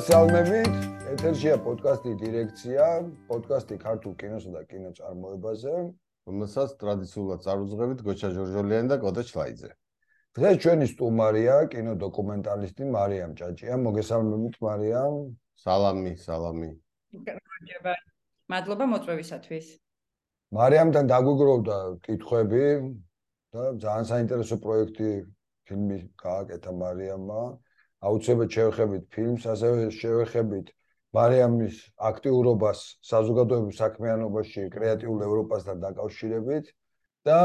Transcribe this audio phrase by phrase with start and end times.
[0.00, 0.76] მოგესალმებით.
[1.12, 2.84] ეთერშია პოდკასტი დირექცია,
[3.28, 5.74] პოდკასტი ქართულ კინოსა და კინოწარმოებაზე,
[6.24, 9.70] რომელსაც ტრადიციულად წარუძღებით გოჩა ჟორჟოლიანი და კოტე ჩლაიძე.
[10.40, 13.76] დღეს ჩვენი სტუმარია კინოდოკუმენტალისტი მარიამ ჭაჭია.
[13.76, 15.14] მოგესალმებით მარიამ.
[15.68, 16.70] სალამი, სალამი.
[18.48, 19.66] მადლობა მოწვევისათვის.
[20.56, 22.64] მარიამთან დაგვიგროვდა კითხვები
[23.52, 25.10] და ძალიან საინტერესო პროექტი
[25.68, 27.42] ფილმი გააკეთა მარიამმა.
[28.00, 30.66] აუცილებლად შევეხებით ფილმს, ასევე შევეხებით
[31.16, 31.76] მარიამის
[32.10, 32.78] აქტიურობას
[33.10, 36.70] საზოგადოებრივ საქმიანობაში კრეატიულ ევროპასთან დაკავშირებით
[37.28, 37.38] და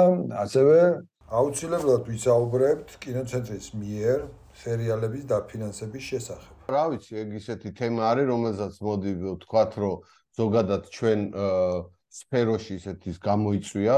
[0.45, 0.77] ასევე
[1.25, 4.19] აუცილებლად ვისაუბრებთ კინოცენტრის მიერ
[4.55, 6.51] სერიალების დაფინანსების შესახებ.
[6.69, 9.95] რა ვიცი, ეგ ისეთი თემა არის, რომელზეც მოდი ვთქვათ, რომ
[10.37, 11.19] ზოგადად ჩვენ
[12.15, 13.97] სფეროში ისეთის გამოიწვია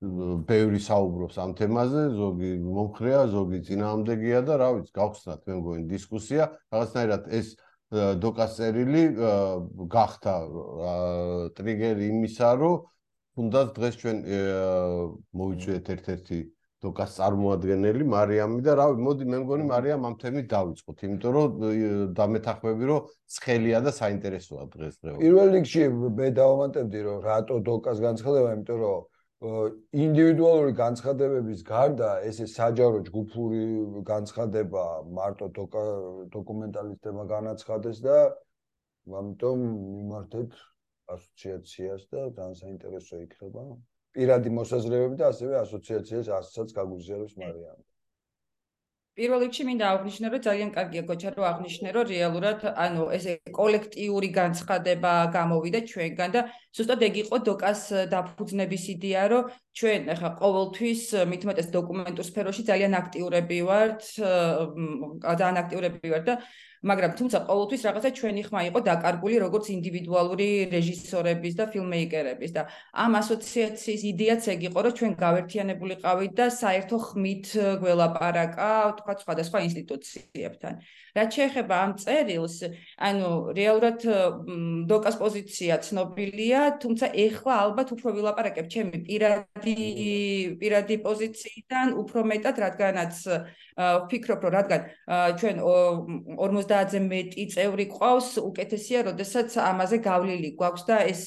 [0.00, 6.44] ბევრი საუბრობს ამ თემაზე, ზოგი მომხრეა, ზოგი ძინაამდეგია და რა ვიცი, გავხსნათ მე მგონი დისკუსია,
[6.72, 7.48] რაღაცნაირად ეს
[8.24, 9.02] დოკასერილი
[9.92, 10.34] გახდა
[11.58, 12.80] ტრიგერი იმისა, რომ
[13.36, 14.16] თუნდაც დღეს ჩვენ
[15.36, 16.38] მოვიწვიეთ ერთ-ერთი
[16.80, 21.48] დოკას წარმოადგენელი მარიამი და რავი, მოდი მე მგონი მარიამ ამ თემით დავიწყოთ, იმიტომ რომ
[22.16, 23.00] დამეთახმები რომ
[23.36, 25.16] ცხელია და საინტერესოა დღეს დღეო.
[25.20, 29.00] პირველ რიგში მე დავამატებდი რომ რატო დოკას განცხადება, იმიტომ რომ
[29.40, 33.60] ინდივიდუალური განცხადებების გარდა ესე საჯარო ჯგუფური
[34.10, 34.82] განცხადება
[35.18, 35.48] მარტო
[36.34, 38.18] დოკუმენტალისტებმა განაცხადეს და
[39.20, 39.62] ამიტომ
[39.96, 40.58] მიმართეთ
[41.16, 43.64] ასოციაციას და ძალიან საინტერესო იქნება.
[44.14, 47.89] პირადი მოსაზრებები და ასევე ასოციაციას ასაც გაგვიზიარებს მარიამი
[49.20, 54.28] პირველ რიგში მინდა აღვნიშნო, რომ ძალიან კარგია გოჩა რომ აღვნიშნე, რომ რეალურად, ანუ ესე კოლექტიური
[54.32, 56.40] განცხადება გამოვიდა ჩვენგან და
[56.76, 57.82] ზუსტად ეგ იყო დოკას
[58.14, 59.42] დაფუძნების იდეა, რომ
[59.76, 61.02] ჩვენ ახლა ყოველთვის
[61.32, 64.00] მithumetes დოკუმენტურ სფეროში ძალიან აქტიურები ვართ,
[65.40, 66.34] ძალიან აქტიურები ვართ და
[66.80, 72.62] მაგრამ თუმცა ყოველთვის რაღაცა ჩვენი ხმა იყო დაკარგული როგორც ინდივიდუალური რეჟისორების და ფილმეიკერების და
[73.04, 77.46] ამ ასოციაციის იდეაც ეგ იყო რომ ჩვენ გავერთიანებულიყავით და საერთო ხმით
[77.84, 80.74] გველაპარაკა თქვა სხვადასხვა ინსტიტუციებთან.
[81.16, 82.56] რაც შეეხება ამ წერილს
[83.02, 83.98] ანუ რეალურად
[84.90, 89.76] დოკას პოზიცია ცნობილია თუმცა ეხლა ალბათ უფრო ვილაპარაკებ ჩემი პირადი
[90.60, 93.14] პირადი პოზიციიდან უფრო მეტად რადგანაც
[93.80, 94.80] ვფიქრობ რომ რადგან
[95.40, 95.56] ჩვენ
[96.70, 101.22] 50-ზე მეტი წევრი ყავს, უკეთესია, როდესაც ამაზე გავლილი გვაქვს და ეს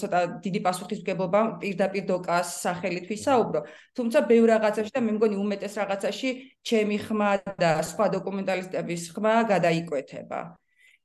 [0.00, 3.60] ცოტა დიდი პასუხისმგებლობა პირდაპირ დოკას სახელით ვისაუბრო.
[3.96, 6.28] თუმცა ბევრ რაღაცაში და მე მგონი უმეტეს რაღაცაში
[6.64, 7.30] ჩემი ხმა
[7.60, 10.40] და სხვა დოკუმენტალისტების ხმა გადაიკვეთება.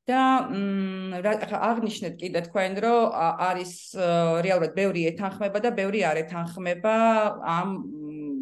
[0.06, 0.22] და
[1.66, 3.10] აღნიშნეთ კიდე თქვენ რომ
[3.42, 3.72] არის
[4.46, 6.94] რეალურად ბევრი ეთანხმება და ბევრი არ ეთანხმება
[7.42, 7.70] ამ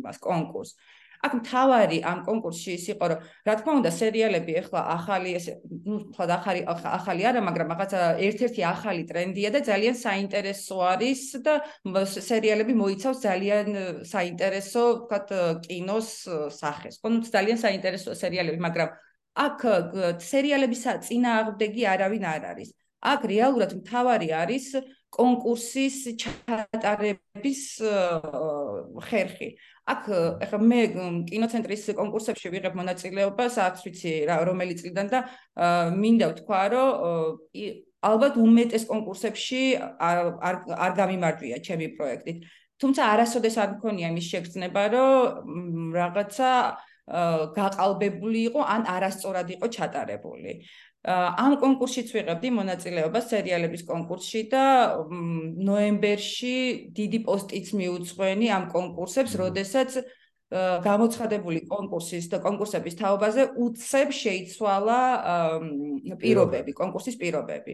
[0.03, 0.75] მას კონკურსს.
[1.23, 5.53] აქ მთავარი ამ კონკურსში ის იყო რომ რა თქმა უნდა სერიალები ახლა ახალი ესე
[5.87, 11.53] ნუ თქვა ახალი ახალი არა მაგრამ რაღაცა ერთ-ერთი ახალი ტრენდია და ძალიან საინტერესო არის და
[12.27, 13.67] სერიალები მოიცავს ძალიან
[14.13, 15.19] საინტერესო თქვა
[15.63, 16.09] კინოს
[16.59, 16.99] სახეს.
[16.99, 18.89] ხო ნუ ძალიან საინტერესო სერიალები მაგრამ
[19.33, 19.59] აქ
[20.19, 22.69] სერიალების წინააღმდეგი არავინ არ არის.
[23.03, 24.65] აქ რეალურად მთავარი არის
[25.13, 27.61] კონკურსის ჩატარების
[29.07, 29.49] ხერხი.
[29.93, 30.03] აქ
[30.45, 30.79] ეხლა მე
[31.29, 35.19] კინოცენტრის კონკურსებში ვიღებ მონაწილეობას, არც ვიცი რომელი წლიდან და
[36.01, 36.89] მინდა ვთქვა, რომ
[38.03, 39.61] ალბათ უმეტეს კონკურსებში
[40.01, 40.17] არ
[40.85, 42.37] არ გამიმარჯვია ჩემი პროექტით.
[42.81, 46.49] თუმცა არასოდეს არ მქონია იმის შეგრძნება, რომ რაღაცა
[47.07, 50.63] გაყალბებული იყო ან არასწორად იყო ჩატარებული.
[51.03, 54.65] ამ კონკურსშიც ვიღებდი მონაწილეობას სერიალების კონკურსში და
[55.11, 56.55] ნოემბერში
[56.95, 59.99] დიდი პოსტიც მიუძღვენი ამ კონკურსებს, როდესაც
[60.53, 65.01] გამოცხადებული კონკურსის და კონკურსების თაობაზე უცებ შეიცვალა
[66.23, 67.73] პირობები, კონკურსის პირობები.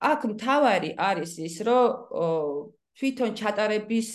[0.00, 1.88] აქ მთავარი არის ის, რომ
[3.00, 4.08] თვითონ ჩატარების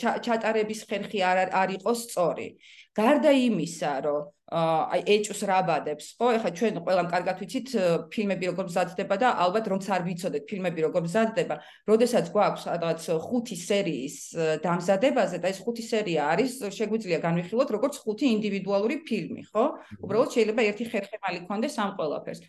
[0.00, 2.48] ჩატარების ხერხი არ არ იყოს სწორი.
[2.94, 4.22] გარდა იმისა, რომ
[4.54, 6.26] აი ეჭვს რაბადებს, ხო?
[6.36, 7.68] ეხლა ჩვენ ყველამ კარგად ვიცით
[8.12, 11.56] ფილმები როგორ მზადდება და ალბათ რომც არ ვიცოდეთ ფილმები როგორ მზადდება,
[11.90, 14.16] როდესაც გვაქვს რაღაც ხუთი სერიის
[14.62, 19.64] დამზადებაზე და ეს ხუთი სერია არის შეგვიძლია განვიხილოთ როგორც ხუთი ინდივიდუალური ფილმი, ხო?
[20.04, 22.40] უბრალოდ შეიძლება ერთი ხერხემალი კონდეს ამ ყველაფერს.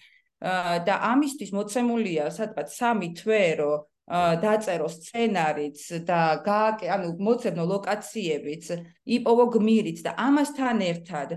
[0.86, 8.66] და ამისთვის მოცემულია სადღაც 3 თვე, რომ დაწერო სცენარიც და გააკე ანუ მოცემნო ლოკაციებიც
[9.18, 11.36] იპოვო გმირიც და ამასთან ერთად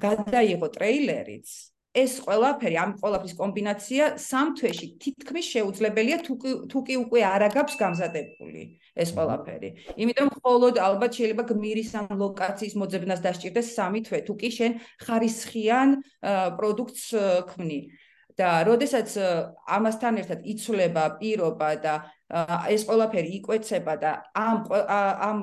[0.00, 1.48] გადაიღო ტრეილერიც
[1.94, 6.34] ეს ყველაფერი, ამ ყველაფრის კომბინაცია სამ თვეში თითქმის შეუძლებელია თუ
[6.66, 8.62] თუ კი უკვე არ აგავს გამზადებული
[8.98, 9.68] ეს ყველაფერი.
[10.02, 14.72] იმიტომ მხოლოდ ალბათ შეიძლება გმირის ან ლოკაციის მოძებნას დასჭირდეს სამი თვე, თუ კი შენ
[15.06, 15.88] ხარისხიან
[16.58, 17.06] პროდუქტს
[17.54, 17.80] ქმნი.
[18.38, 19.14] და როდესაც
[19.76, 21.94] ამასთან ერთად იცვლება პირობა და
[22.74, 24.64] ეს ყველაფერი იკვეცება და ამ
[25.28, 25.38] ამ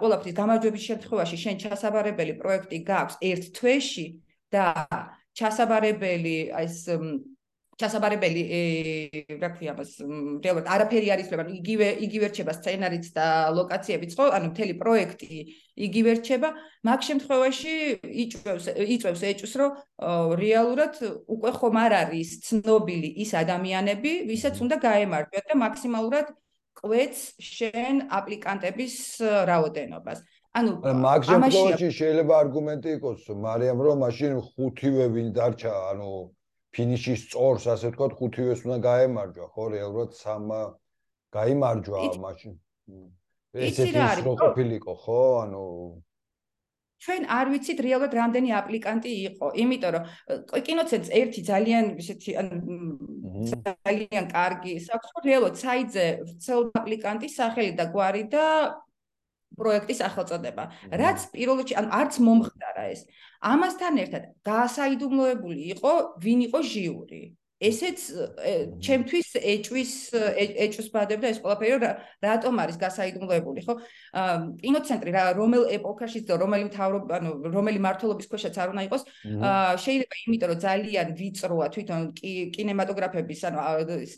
[0.00, 4.06] ყველაფრის გამარჯვების შემთხვევაში შენ ჩასაბარებელი პროექტი გაქვს ერთ თვეში
[4.52, 4.66] და
[5.40, 6.84] ჩასაბარებელი ეს
[7.80, 8.42] ჩასაბარებელი
[9.40, 9.92] რა ქვია მას
[10.44, 14.26] რეალურად არაფერი არის ხება იგივე იგივე რჩება სცენარიც და ლოკაციებიც ხო?
[14.36, 15.38] ანუ მთელი პროექტი
[15.86, 16.48] იგივე რჩება
[16.88, 17.74] მაგ შემთხვევაში
[18.24, 18.66] იწევს
[18.96, 19.70] იწევს ეჭვს რომ
[20.44, 20.94] რეალურად
[21.36, 26.26] უკვე ხომ არ არის ცნობილი ის ადამიანები ვისაც უნდა გაემართოთ და მაქსიმალურად
[26.80, 28.94] კვეთს შენ აპლიკანტების
[29.50, 30.20] რაოდენობას.
[30.58, 36.10] ანუ მაგ შემთხვევაში შეიძლება არგუმენტი იყოს მარიამ რომ მაშინ ხუთივე ვინ დარჩა ანუ
[36.74, 39.46] ფინიშის წორს ასე ვთქვათ ხუთივეს უნდა გაემარჯვა.
[39.54, 40.60] ხო რეალურად სამა
[41.34, 42.54] გაიმარჯვა მაშინ.
[43.54, 45.64] ესეც ის რო ყოფილიყო ხო ანუ
[47.00, 49.46] ჩვენ არ ვიცით რეალურად რამდენი აპლიკანტი იყო.
[49.62, 50.04] იმიტომ რომ
[50.66, 52.30] კინოცენტრს ერთი ძალიან ისეთი
[53.88, 56.06] ძალიან კარგი საქმე რეალურად საიძე
[56.44, 58.44] ცელ აპლიკანტის სახელი და გვარი და
[59.60, 60.64] პროექტის სახელწოდება.
[61.02, 63.00] რაც პირველ რიგში ან არც მომხდარა ეს.
[63.52, 65.92] ამასთან ერთად გაასაიდუმლოებული იყო
[66.24, 67.22] ვინ იყო ჟიური.
[67.60, 68.00] ესეც
[68.80, 69.92] ჩემთვის ეჭვის
[70.64, 71.90] ეჭვს ბადებდა ეს ყველაფერი
[72.24, 73.74] რატომ არის გასაიდუმლოებული ხო?
[74.64, 79.04] კინოცენტრი რა რომელ ეპოქაშიც და რომელი მთავრობა ანუ რომელი მართლობის ქვეშაც არ უნდა იყოს
[79.84, 82.00] შეიძლება იმიტომ რომ ძალიან ვიწროა თვითონ
[82.56, 83.60] კინემატოგრაფების ანუ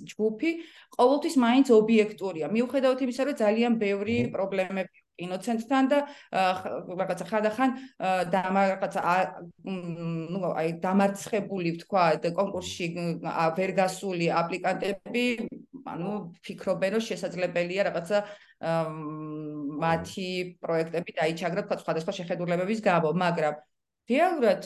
[0.07, 0.51] ჯგუფი
[0.95, 5.99] ყოველთვის მაინც ობიექტურია მიუხედავად იმისა რომ ძალიან ბევრი პრობლემები კინოცენტრთან და
[7.01, 7.71] რაღაცა ხანდახან
[8.03, 9.01] რაღაცა
[10.33, 12.05] ნუ აი დამარცხებული ვთქვა
[12.39, 12.87] კონკურსში
[13.59, 15.27] ვერ გასული აპლიკანტები
[15.93, 16.13] ანუ
[16.47, 18.19] ფიქრობენ რომ შესაძლებელია რაღაცა
[19.83, 20.29] მათი
[20.63, 23.55] პროექტები დაიჩაგრა თქვა სხვადასხვა შეხედულებების გამო მაგრამ
[24.13, 24.63] რეალურად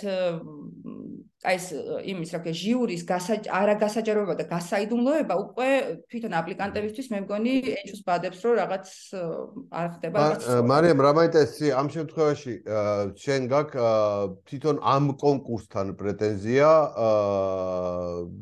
[1.47, 1.67] აი ეს
[2.11, 3.03] იმის რა ქვია ჟიურის
[3.59, 5.69] არაგასაჯაროება და გასაიდუმლოება უკვე
[6.11, 8.87] თვითონ აპლიკანტებისთვის მე მგონი ეჭვს ბადებს რომ რაღაც
[9.81, 12.55] არ ხდება რაღაც მარიამ რა მაინტერესი ამ შემთხვევაში
[13.25, 13.85] შენ გაქვს
[14.51, 16.71] თვითონ ამ კონკურსთან პრეტენზია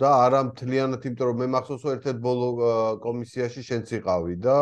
[0.00, 2.48] და არა მთლიანად იმიტომ რომ მე მახსოვს რომ ერთ-ერთ ბოლო
[3.04, 4.56] კომისიაში შენც იყავი და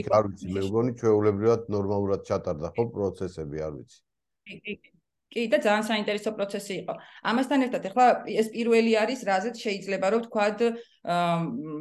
[0.00, 3.98] იქ არ ვიცი მე მგონი ჩვეულებრივად ნორმალურად ჩატარდა ხო პროცესები არ ვიცი.
[4.44, 4.93] კი კი
[5.34, 6.94] კი და ძალიან საინტერესო პროცესი იყო.
[7.30, 10.58] ამასთან ერთად ახლა ეს პირველი არის, რაზეც შეიძლება რომ ვთქვათ,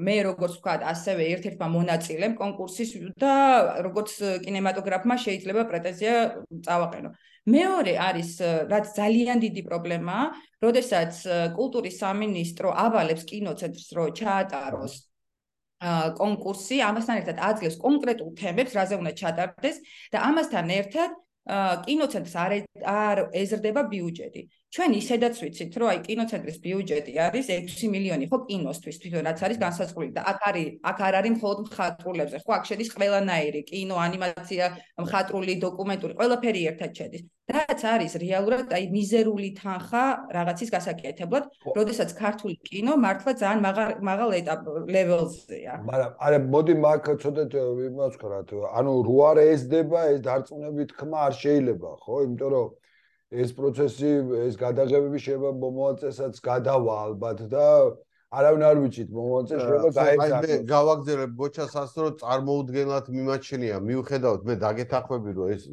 [0.08, 2.90] მე როგორც ვთქვათ, ასევე ერთ-ერთმა მონაწილემ კონკურსის
[3.22, 3.36] და
[3.86, 4.12] როგორც
[4.46, 6.14] კინემატოგრაფმა შეიძლება პრეტენზია
[6.66, 7.10] წავაყენო.
[7.44, 8.30] მეორე არის,
[8.72, 10.26] რაც ძალიან დიდი პრობლემაა,
[10.64, 11.14] როდესაც
[11.58, 14.94] კულტურის სამინისტრო ავალებს კინოცენტრს, რომ ჩაატაროს
[15.84, 19.78] კონკურსი ამასთან ერთად აძლევს კონკრეტულ თემებს, რაზე უნდა ჩატარდეს
[20.16, 21.12] და ამასთან ერთად
[21.86, 22.54] კინოცენტრს არ
[22.94, 24.44] არ ეზრდება ბიუჯეტი.
[24.74, 29.58] ჩვენ ისედაც ვიცით, რომ აი კინოცენტრის ბიუჯეტი არის 6 მილიონი, ხო კინოსთვის თვითონ რაც არის
[29.62, 34.66] განსაზღვრული და აქ არის აქ არ არის მხოლოდ მხატვრულებზე, ხო აქ შედის ყველანაირი კინო, ანიმაცია,
[35.06, 37.24] მხატვრული, დოკუმენტური, ყველაფერი ერთად შედის.
[37.54, 40.04] რაც არის რეალურად აი მიზერული თანხა
[40.34, 41.44] რაღაცის გასაკეთებლად,
[41.78, 44.62] როდესაც ქართული კინო მართლა ძალიან მაღალ მაღალ ეტაპ
[44.96, 45.74] ლეველზეა.
[45.86, 47.44] მაგრამ არა მოდი მაგ ცოტა
[47.92, 48.50] იმას ვქრათ,
[48.80, 52.16] ანუ რო არ ესდება ეს დარწმუნებით ხმა არ შეიძლება, ხო?
[52.26, 52.68] იმიტომ რომ
[53.34, 54.10] ეს პროცესი,
[54.48, 57.66] ეს გადაღებები შეიძლება მომოაწესაც გადავა ალბათ და
[58.34, 60.50] არავინ არ ვიცით მომოაწეს შეიძლება გაიგზავნოს.
[60.50, 65.64] აი მე გავაგზავნებ ბოჩას ასე რომ წარმოუდგენლად მიმაჩნია, მიუხედავად მე დაგეთახვები რომ ეს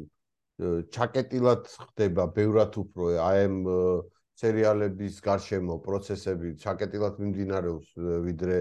[0.93, 3.55] ჩაკეტილად ხდება ბევრად უფრო აი ამ
[4.41, 8.57] სერიალების გარშემო პროცესები ჩაკეტილად მიმდინარეობს ვიდრე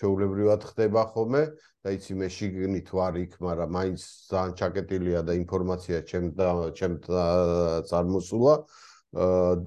[0.00, 1.42] ჩაულებრივად ხდება ხოლმე
[1.84, 6.94] და იცი მე შიგნით ვარ იქ, მაგრამ მაინც ძალიან ჩაკეტილია და ინფორმაცია ჩემ და ჩემ
[7.90, 8.54] წარმოსულა.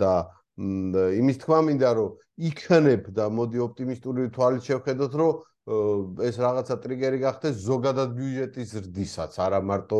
[0.01, 0.13] და
[0.57, 2.09] იმის თქმა მინდა რომ
[2.49, 5.33] იქნებ და მოდი ოპტიმისტური თვალით შევხედოთ რომ
[6.25, 9.99] ეს რაღაცა ტრიგერი გახდეს ზოგადად ბიუჯეტის ზრდისაც არა მარტო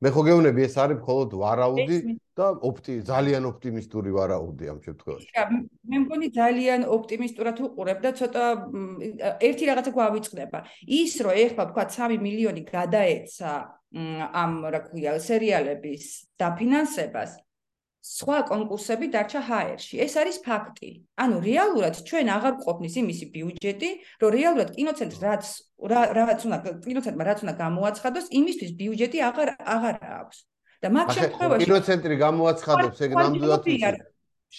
[0.00, 1.96] მე ხო გეუბნები ეს არის მხოლოდ ვარაუდი
[2.40, 5.28] და ოპტი ძალიან ოპტიმისტური ვარაუდი ამ შემთხვევაში.
[5.92, 8.44] მე მგონი ძალიან ოპტიმისტურად უყურებ და ცოტა
[9.44, 10.58] ერთი რაღაცა გვავიწყდება.
[10.88, 13.52] ის რომ ეხლა თქვა 3 მილიონი გადაეცა
[14.40, 16.04] ამ რა ქვია სერიალების
[16.40, 17.30] დაფინანსებას
[18.00, 19.94] სხვა კონკურსები დარჩა ჰაერში.
[20.04, 20.90] ეს არის ფაქტი.
[21.20, 23.90] ანუ რეალურად ჩვენ აღარ ყოფნის იმისი ბიუჯეტი,
[24.20, 25.44] რომ რეალურად კინოცენტრს რაც
[26.20, 30.38] რაც უნდა კინოცენტრმა რაც უნდა გამოაცხადოს, იმისთვის ბიუჯეტი აღარ აღარ აქვს.
[30.80, 33.66] და მაგ შემთხვევაში კინოცენტრი გამოაცხადებს ეგ ნამდვილად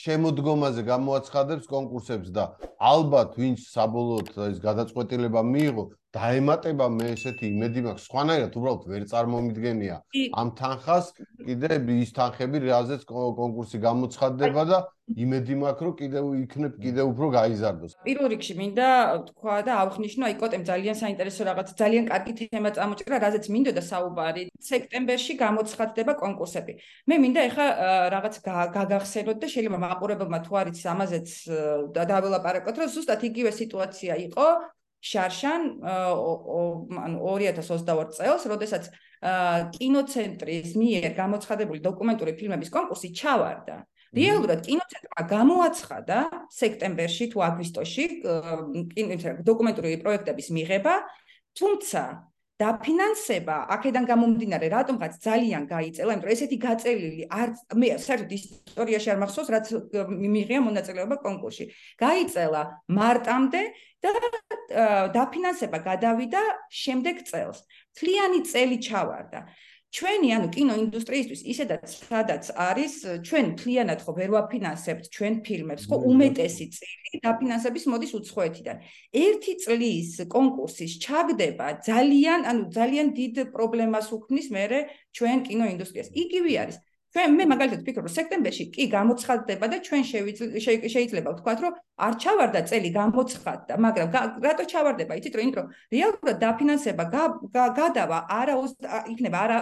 [0.02, 2.44] შემოდგომაზე გამოაცხადებს კონკურსებს და
[2.78, 5.84] ალბათ ვინც საბოლოოდ ეს გადაწყვეტილება მიიღო
[6.16, 9.98] დაემატება მე ესეთი იმედი მაქვს სხვანაირად უბრალოდ ვერ წარმომიდგენია
[10.42, 11.06] ამ თანხას
[11.48, 14.80] კიდე ის თანხები რაზეც კონკურსი გამოცხადდება და
[15.24, 18.88] იმედი მაქვს რომ კიდე იქნებ კიდე უფრო გაიზარდოს პირველ რიგში მინდა
[19.30, 24.44] თქვა და ავხნიშნო აი კოტემ ძალიან საინტერესო რაღაც ძალიან კარგი თემა წამოჭრა რაზეც მინდოდა საუბარი
[24.72, 26.74] სექტემბერში გამოცხადდება კონკურსები
[27.08, 27.66] მე მინდა ეხა
[28.16, 28.36] რაღაც
[28.76, 31.28] გაგახსენოთ და შეიძლება მაყურებელმა თუ არის ამაზეც
[31.96, 34.48] დაველაპარაკოთ რომ ზუსტად იგივე სიტუაცია იყო
[35.02, 38.84] შარშან ანუ 2022 წელს, როდესაც
[39.76, 43.76] კინოცენტრის მიერ გამოცხადებული დოკუმენტური ფილმების კონკურსი ჩავარდა.
[44.12, 46.18] რეალურად კინოცენტრმა გამოაცხადა
[46.52, 48.06] სექტემბერში თუ აგვისტოში
[49.48, 50.96] დოკუმენტური პროექტების მიღება,
[51.56, 52.02] თუმცა
[52.62, 57.50] დაფინანსება აქედან გამომდინარე რატომღაც ძალიან გაიწელა, იმიტომ რომ ესეთი გაწელილი არ
[57.82, 59.68] მე საერთოდ ისტორიაში არ მახსოვს, რაც
[60.10, 61.66] მიიღია მონაწილეობა კონკურსში.
[62.04, 62.62] გაიწელა
[63.00, 63.62] მარტამდე
[64.02, 64.10] და
[65.18, 67.60] დაფინანსება გადავიდა შემდეგ წელს.
[67.98, 69.40] თლიანი წელი ჩავარდა.
[69.92, 72.94] ჩვენი ანუ კინოინდუსტრიისთვის ისედაც სადაც არის
[73.28, 78.78] ჩვენ თლიანად ხო ვერ ვაფინანსებთ ჩვენ ფილმებს ხო უმეტესი წილი დაფინანსების მოდის უცხოეთიდან.
[79.12, 84.66] ერთი წლის კონკურსის ჩაგდება ძალიან ანუ ძალიან დიდ პრობლემას უქმნის მე
[85.12, 86.10] ჩვენ კინოინდუსტრიას.
[86.24, 86.78] იგივე არის
[87.12, 91.74] ჩვენ მე მაგალითად ვფიქრობ რომ სექტემბერში კი გამოცხადდება და ჩვენ შეიძლება ვთქვათ რომ
[92.08, 94.08] არ ჩავარდა წელი გამოცხადდა მაგრამ
[94.46, 95.18] რატო ჩავარდება?
[95.20, 97.04] იცით რომ იმიტომ რეალურად დაფინანსება
[97.52, 98.56] გადავა არა
[99.12, 99.58] იქნება არა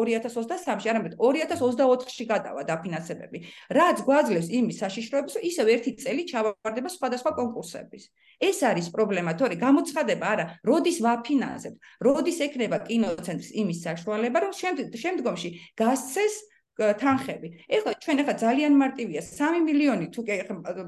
[0.00, 3.38] 2023-ში არამედ 2024-ში გადავა დაფინანსებები.
[3.68, 8.02] რაც გვაძლევს იმის საშიშროებას რომ ისევ ერთი წელი ჩავარდება სხვადასხვა კონკურსების.
[8.40, 14.52] ეს არის პრობლემა თორე გამოცხადება არა როდის ვაფინანსებთ როდის ექნება კინოცენტრის იმის საშუალება რომ
[15.04, 17.48] შემდგომში გასცეს თანხები.
[17.70, 19.20] ეხლა ჩვენ ახლა ძალიან მარტივია.
[19.22, 20.34] 3 მილიონი თუ კი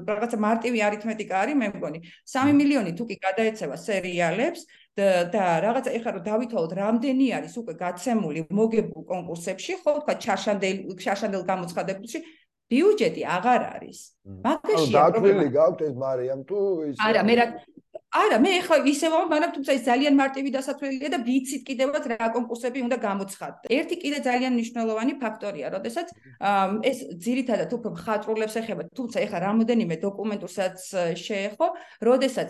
[0.07, 1.99] რაღაცა მარტივი არითმეტიკა არის მე მგონი.
[2.27, 4.61] 3 მილიონი თუ კი გადაეცევა სერიალებს
[4.97, 11.43] და რაღაცა ეხლა რომ დავითვალოთ რამდენი არის უკვე გაცემული მოგებულ კონკურსებში ხო თქვა ჩაშანდელ ჩაშანდელ
[11.51, 12.19] გამოცხადებულში
[12.67, 13.99] ბიუჯეტი აღარ არის.
[14.43, 16.59] მაგაში დაკვილი გაქვთ ეს მარიამ თუ
[16.91, 17.45] ის არა მე რა
[18.17, 22.27] არა, მე ახლა ისევ ვარ, მაგრამ თუმცა ის ძალიან მარტივი დასათვლელია და ვიცით კიდევაც რა
[22.35, 23.69] კონკურსები უნდა გამოცხადდეს.
[23.77, 26.07] ერთი კიდე ძალიან მნიშვნელოვანი ფაქტორია, როდესაც
[26.89, 30.77] ეს ძირითადად უფრო მხატვრულებს ეხება, თუმცა ახლა რამოდენიმე დოკუმენტურსაც
[31.25, 31.67] შეეხო,
[32.09, 32.49] როდესაც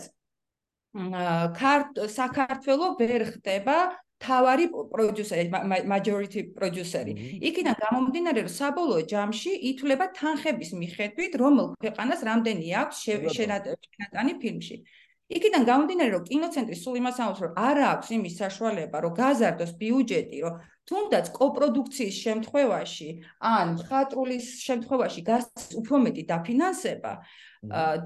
[2.17, 3.77] საქართველოს ვერ ხდება
[4.17, 5.49] თავარი პროდიუსერი,
[5.85, 7.13] majority producer-ი.
[7.37, 12.97] იქიდან გამომდინარე, რომ საბოლოო ჯამში ითვლება თანხების მიხედვით, რომელ ქვეყანას რამდენი აქვს
[13.37, 14.77] შენატანი ფილმში.
[15.27, 20.37] იქიდან გამომდინარე რომ კინოცენტრი სულ იმას ამბობს რომ არ აქვს იმის საშუალება რომ გაზარდოს ბიუჯეტი
[20.43, 23.09] რომ თუნდაც კოპროდუქციის შემთხვევაში
[23.51, 27.13] ან ხატრულის შემთხვევაში გასცეს უფრო მეტი დაფინანსება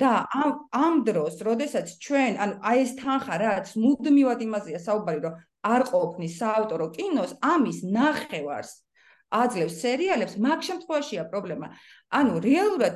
[0.02, 0.52] და ამ
[0.82, 6.34] ამ დროს როდესაც ჩვენ ანუ აი ეს თანხა რაც მუდმივად იმაზეა საუბარი რომ არ ყოფნის
[6.42, 8.74] საავტორო კინოს ამის ნახევარს
[9.32, 11.68] აძლევს სერიალებს მაგ შემთხვევაშია პრობლემა.
[12.20, 12.96] ანუ რეალურად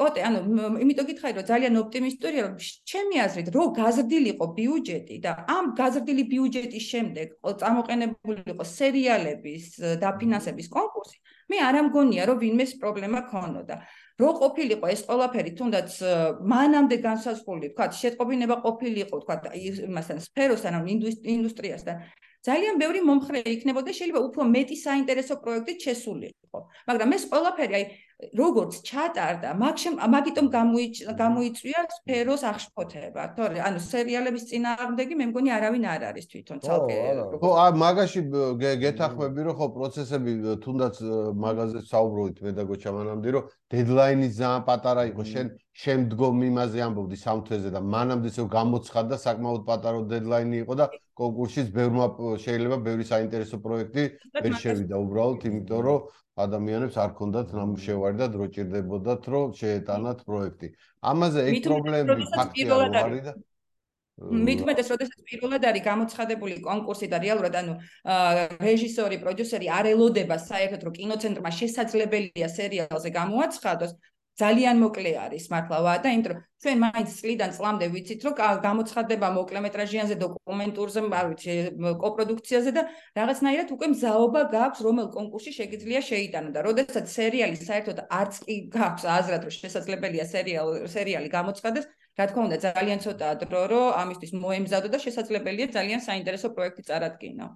[0.00, 0.40] კოტე ანუ
[0.84, 2.54] იმიტომ გითხარი რომ ძალიან ოპტიმისტურია რომ
[2.90, 7.26] ჩემი აზრით რო გაზრდილიყო ბიუჯეტი და ამ გაზრდილი ბიუჯეტის შემდეგ
[7.62, 9.64] წამოყენებულიყო სერიალების
[10.04, 11.16] დაფინანსების კონკურსი
[11.48, 13.76] მე არ ამგონია რომ ვინმეს პრობლემა ქონოდა.
[14.20, 15.90] რო ყოფილიყო ეს ყველაფერი თუნდაც
[16.52, 19.36] მანამდე განსაზღვრული თქვა შეტყობინება ყოფილიყო თქვა
[19.88, 20.88] იმასთან სფეროსთან ან
[21.34, 21.96] ინდუსტრიასთან
[22.46, 27.84] ძალიან ბევრი მომხრე იქნებოდა შეიძლება უფრო მეტი საინტერესო პროექტი შესულიყო მაგრამ ეს ყველაფერი აი
[28.34, 30.46] როგორც ჩატარდა მაგიტომ
[31.22, 33.22] გამოიწვია სფეროს აღშფოთება.
[33.38, 36.96] თორე ანუ სერიალების წინააღმდეგი მე მგონი არავინ არ არის თვითონ ცალკე
[37.38, 38.20] ხო ა მაგაში
[38.82, 40.32] გეთახმები რომ ხო პროცესები
[40.66, 40.94] თუნდაც
[41.46, 45.22] მაგაზე საუბრობთ მე და გოჩა მანამდე რომ დედლაინი ძალიან პატარა იყო.
[45.32, 45.46] შენ
[45.78, 50.86] შემდგომ იმაზე ამბობდი სამთვეზე და მანამდე ისე გამოცხადდა საკმაოდ პატარა დედლაინი იყო და
[51.20, 52.06] კონკურსის ბევრმა
[52.44, 54.04] შეიძლება ბევრი საინტერესო პროექტი
[54.42, 56.00] ვერ შევიდა უბრალოდ იმიტომ რომ
[56.46, 60.68] ადამიანებს არ ქონდათ ნამუშევარი და დრო ჭირდებოდათ რომ შეეტანათ პროექტი.
[61.12, 63.34] ამაზე ეგ პრობლემები ფაქტია რომ არის და
[64.18, 67.74] მithumetes როდესაც პირველად არის გამოცხადებული კონკურსი და რეალურად ანუ
[68.66, 73.92] რეჟისორი, პროდიუსერი არ ელოდება საერთოდ რომ კინოცენტრმა შესაძლებელია სერიალზე გამოაცხადოს,
[74.38, 78.34] ძალიან მოკლე არის მართლა ვადა, იმიტომ რომ ჩვენ მაინც წლიდან წლამდე ვიცით, რომ
[78.66, 81.54] გამოცხადება მოკლემეტრაჟიანზე, დოკუმენტურზე, არ ვიცი,
[82.02, 82.82] კოპროდუქციაზე და
[83.18, 89.04] რაღაცნაირად უკვე მზაობა გაქვს, რომელ კონკურსში შეგიძლია შეიტანო და როდესაც სერიალი საერთოდ არც კი გაქვს
[89.18, 91.84] აზრად, რომ შესაძლებელია სერიალი სერიალი გამოცხადდეს,
[92.18, 97.46] რა თქმა უნდა, ძალიან ცოტა დრო, რომ ამისთვის მოემზადო და შესაძლებელია ძალიან საინტერესო პროექტი წარადგინო.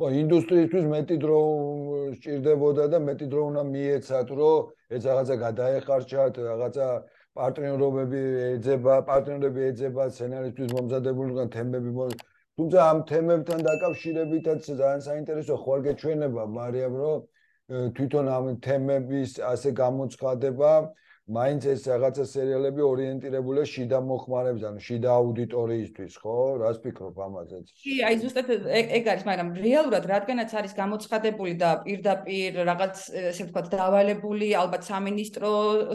[0.00, 1.38] ხო, ინდუსტრიისთვის მეტი დრო
[2.16, 6.86] სჭირდებოდა და მეტი დრო უნდა მიეცათ, რომ ეს რაღაცა გადაეხარჯათ, რაღაცა
[7.36, 11.90] პარტნიორობები ეძება, პარტნიორები ეძება სცენარისთვის მომზადებულგან თემები
[12.56, 17.18] თუმცა ამ თემებთან დაკავშირებითაც ძალიან საინტერესო ხო არ გეჩვენება, მაგრამ რომ
[17.96, 20.72] თვითონ ამ თემების ასე გამოცხადება,
[21.30, 26.36] მაინც ეს რაღაცა სერიალები ორიენტირებულია შიდა მოხმარებზე, ანუ შიდა აუდიტორიისთვის, ხო?
[26.62, 27.60] რას ფიქრობ ამაზე?
[27.70, 28.50] კი, აი ზუსტად
[28.98, 32.96] ეგ არის, მაგრამ რეალურად რადგანაც არის გამოცხადებული და პირდაპირ რაღაც
[33.30, 35.52] ესე ვთქვათ დავალებული ალბათ სამინისტრო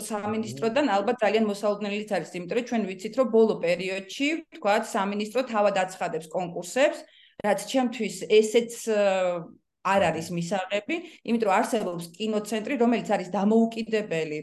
[0.07, 5.75] სამინისტროდან ალბათ ძალიან მოსაუბრელიც არის, იმიტომ რომ ჩვენ ვიცით, რომ ბოლო პერიოდში, ვთქვათ, სამინისტრო თავად
[5.83, 6.99] აცხადებს კონკურსებს,
[7.43, 8.71] რაც ჩემთვის ესეც
[9.85, 10.95] არ არის მისაღები,
[11.29, 14.39] იმიტომ რომ არსებობს კინოცენტრი, რომელიც არის დამოუკიდებელი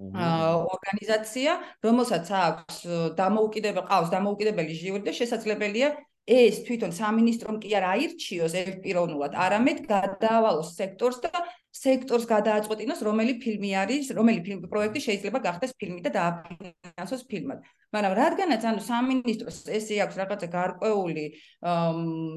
[0.00, 1.52] ორგანიზაცია,
[1.86, 2.78] რომელსაც აქვს
[3.18, 5.88] დამოუკიდებელი ყავს დამოუკიდებელი ჟიური და შესაძლებელია
[6.24, 11.32] ეს თვითონ სამინისტრომ კი არ აირჩიოს ერთპიროვნულად, არამედ გადაავალოს სექტორს და
[11.74, 17.64] სექტორს გადააწყვეტინოს, რომელი ფილმი არის, რომელი ფილმი პროექტი შეიძლება გახდეს ფილმი და დააფინანსოს ფილმად.
[17.94, 21.24] მაგრამ რადგანაც ანუ სამინისტროს ესე აქვს რაღაცა გარკვეული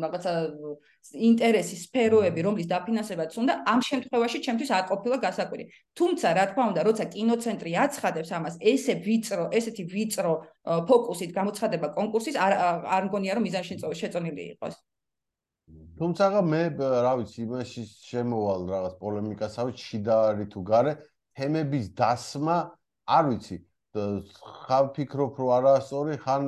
[0.04, 0.34] რაღაცა
[1.30, 5.66] ინტერესის სფეროები, რომლის დაფინანსებაც უნდა, ამ შემთხვევაში ჩემთვის არ ყოფილა გასაკვირი.
[5.98, 10.34] თუმცა, რა თქმა უნდა, როცა კინოცენტრი აცხადებს ამას, ესე ვიწრო, ესეთი ვიწრო
[10.90, 12.54] ფოკუსით გამოცხადება კონკურსის, არ
[12.98, 14.76] არ მგონია რომ მიზანში შეწონილი იყოს.
[16.00, 20.94] თუმცა მე რა ვიცი, იმაში შემოვალ რაღაც პოლემიკასავით, შიდა არის თუ გარე,
[21.38, 22.58] თემების დასმა,
[23.18, 23.58] არ ვიცი,
[23.98, 26.44] ხან ფიქრობ რომ არასწორი ხან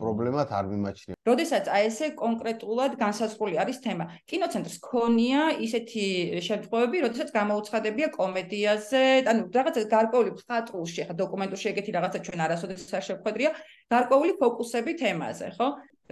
[0.00, 1.16] პრობლემად არ მიმაჩნია.
[1.28, 4.04] როდესაც აი ესე კონკრეტულად განსაზღვრული არის თემა.
[4.30, 6.04] კინოცენტრს ქონია ისეთი
[6.48, 13.04] შემთხვევები, როდესაც გამოუცხადებია კომედიაზე, ანუ რაღაცა გარკვეული მხატვრულში, ხა დოკუმენტურში ეგეთი რაღაცა ჩვენ არასოდეს არ
[13.08, 13.50] შევხვედრია,
[13.94, 15.68] გარკვეული ფოკუსები თემაზე, ხო?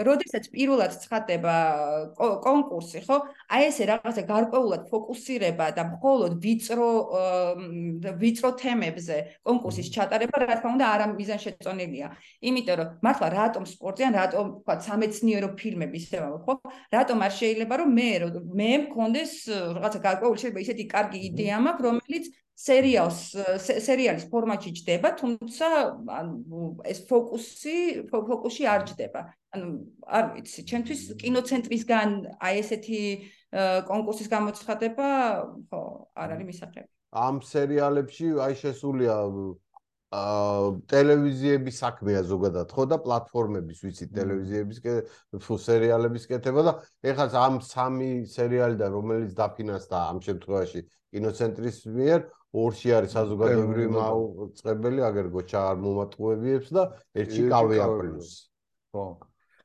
[0.07, 1.55] როდესაც პირველად ცხადდება
[2.45, 3.17] კონკურსი, ხო?
[3.51, 6.91] აი ესე რაღაცა გარკვეულად ფოკუსირება და მხოლოდ ვიწრო
[8.23, 9.17] ვიწრო თემებზე
[9.49, 12.09] კონკურსის ჩატარება, რა თქმა უნდა, არ ამიზანშეწონილია.
[12.49, 16.55] იმიტომ რომ მართლა რატომ სპორტი ან რატომ თქვა სამეცნიერო ფილმები ისე ხო?
[16.95, 18.11] რატომ არ შეიძლება რომ მე
[18.59, 19.33] მე მქონდეს
[19.79, 22.25] რაღაცა გარკვეული შეიძლება ისეთი კარგი იდეა მაქვს, რომელიც
[22.59, 23.19] სერიალს
[23.63, 25.67] სერიალის ფორმატში ჯდება, თუმცა
[26.11, 27.77] ანუ ეს ფოკუსი
[28.11, 29.23] ფოკუსი არ ჯდება.
[29.55, 29.69] ანუ
[30.05, 32.11] არ ვიცი, ჩემთვის კინოცენტრისგან
[32.43, 33.03] აი ესეთი
[33.89, 35.09] კონკურსის გამოცხადება
[35.71, 35.83] ხო,
[36.19, 36.89] არ არის მისაღები.
[37.15, 39.15] ამ სერიალებში აი შესულია
[40.09, 44.79] აა ტელევიზიების საქმეა ზოგადად ხო და პლატფორმების ვიცი ტელევიზიების
[45.45, 46.73] ფუ სერიალების კეთება და
[47.13, 50.81] ეხლა ამ სამი სერიალიდან რომელიც დაფინანსდა ამ შემთხვევაში
[51.13, 52.21] კინოცენტრის მიერ
[52.57, 56.85] ორში არის საზოგადოებრივი მაუწყებელი აგერგო ჩარ მომატყუებიებს და
[57.21, 58.31] ერთში კავია პლუს
[58.93, 59.05] ხო.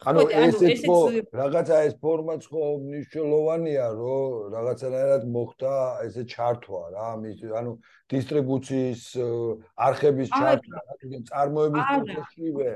[0.03, 0.97] ანუ ესეც ხო
[1.31, 5.73] რაღაცა ეს ფორმაც ხო მნიშვნელოვანია რომ რაღაცანაირად მოხდა
[6.07, 7.71] ესე ჩართვა რა ამის ანუ
[8.11, 9.03] დისტრიბუციის
[9.87, 10.93] არხების ჩართვა რა
[11.31, 12.73] წარმოების პროცესშივე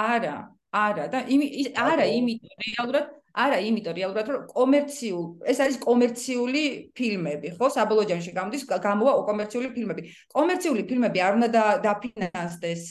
[0.00, 0.36] არა
[0.74, 1.04] არა.
[1.12, 6.62] და იმი არა იმიტომ რეალურად არა, იმიტომ რეალურად რომ კომერციულ, ეს არის კომერციული
[6.94, 7.66] ფილმები, ხო?
[7.74, 10.02] საბოლოო ჯამში გამოდის გამოვა კომერციული ფილმები.
[10.38, 12.84] კომერციული ფილმები არ უნდა დაფინანსდეს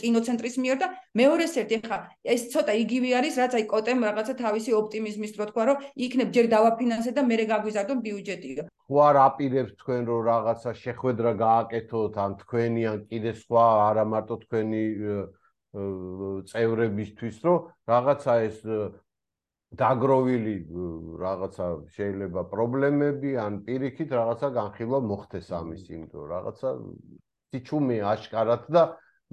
[0.00, 0.88] კინოცენტრის მიერ და
[1.20, 5.62] მეორეს ერთი ხა ეს ცოტა იგივე არის, რაც აი კოტემ რაღაცა თავისი ოპტიმიზმის რო თქვა,
[5.68, 5.76] რომ
[6.08, 8.64] იქნებ ჯერ დავაფინანსე და მერე გაგვიზარდო ბიუჯეტიო.
[8.86, 14.36] ხო არ აპირებს თქვენ რომ რაღაცა შეხვედრა გააკეთოთ ან თქვენი ან კიდე სხვა არა მარტო
[14.46, 14.82] თქვენი
[16.50, 17.58] წევრებისთვის რომ
[17.90, 18.58] რაღაცა ეს
[19.74, 20.54] დაგროვილი
[21.20, 26.70] რაღაცა შეიძლება პრობლემები ან პირიქით რაღაცა განხილვა მოხდეს ამის იმიტომ რაღაცა
[27.50, 28.84] სიჩუმე აშკარად და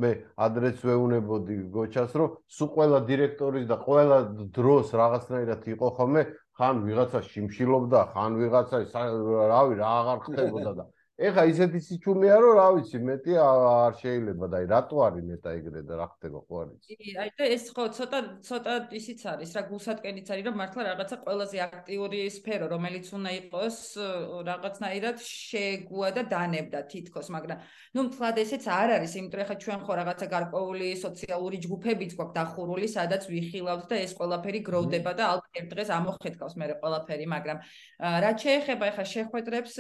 [0.02, 0.10] მე
[0.46, 4.18] ადრეც ვეუნებოდი გოჩას რომ სულ ყველა დირექტორის და ყველა
[4.58, 6.24] დროს რაღაცნაირად იყო ხოლმე
[6.58, 8.78] ხან ვიღაცა შიმშილობდა ხან ვიღაცა
[9.54, 10.86] რავი რა აღარ ხდებოდა და
[11.24, 15.82] ეხა ისეთი სიჩუმეა რომ რა ვიცი მეტი არ შეიძლება და აი რატო არის მეტა ეგრე
[15.88, 19.62] და რა ხდება ხო არის კი აი და ეს ხო ცოტა ცოტა ისიც არის რა
[19.70, 23.78] გულსატკენიც არის რომ მართლა რაღაცა ყველაზე აქტიური სფერო რომელიც უნდა იყოს
[24.50, 27.64] რაღაცნაირად შეგუა და დანებდა თითქოს მაგრამ
[27.96, 32.88] ნუ მთლად ესეც არ არის იმიტომ ეხა ჩვენ ხო რაღაცა გარკვეული სოციალური ჯგუფებიც გვაქვს დახურული
[32.98, 37.58] სადაც ვიხილავთ და ეს ყველაფერი გროვდება და ალბათ ერთ დღეს ამოხეთქავს მე ყველაფერი მაგრამ
[38.28, 39.74] რაც შეეხება ეხა შეხვედრებს